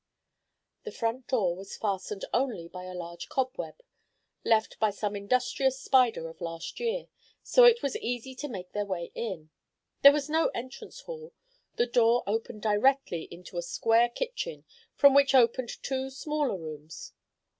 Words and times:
The 0.83 0.91
front 0.91 1.27
door 1.27 1.55
was 1.55 1.77
fastened 1.77 2.25
only 2.33 2.67
by 2.67 2.85
a 2.85 2.95
large 2.95 3.29
cobweb, 3.29 3.75
left 4.43 4.79
by 4.79 4.89
some 4.89 5.15
industrious 5.15 5.79
spider 5.79 6.27
of 6.27 6.41
last 6.41 6.79
year, 6.79 7.05
so 7.43 7.65
it 7.65 7.83
was 7.83 7.95
easy 7.97 8.33
to 8.33 8.47
make 8.47 8.71
their 8.71 8.83
way 8.87 9.11
in. 9.13 9.51
There 10.01 10.11
was 10.11 10.27
no 10.27 10.47
entrance 10.55 11.01
hall. 11.01 11.33
The 11.75 11.85
door 11.85 12.23
opened 12.25 12.63
directly 12.63 13.27
into 13.29 13.57
a 13.59 13.61
square 13.61 14.09
kitchen, 14.09 14.65
from 14.95 15.13
which 15.13 15.35
opened 15.35 15.69
two 15.83 16.09
smaller 16.09 16.57
rooms. 16.57 17.13